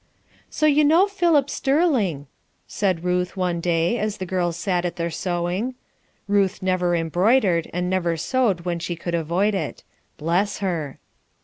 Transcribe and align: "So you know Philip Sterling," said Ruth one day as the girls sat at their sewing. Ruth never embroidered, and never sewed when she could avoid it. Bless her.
"So 0.49 0.65
you 0.65 0.83
know 0.83 1.05
Philip 1.05 1.47
Sterling," 1.47 2.25
said 2.65 3.03
Ruth 3.03 3.37
one 3.37 3.59
day 3.59 3.99
as 3.99 4.17
the 4.17 4.25
girls 4.25 4.57
sat 4.57 4.83
at 4.83 4.95
their 4.95 5.11
sewing. 5.11 5.75
Ruth 6.27 6.63
never 6.63 6.95
embroidered, 6.95 7.69
and 7.71 7.87
never 7.87 8.17
sewed 8.17 8.61
when 8.65 8.79
she 8.79 8.95
could 8.95 9.13
avoid 9.13 9.53
it. 9.53 9.83
Bless 10.17 10.57
her. 10.57 10.97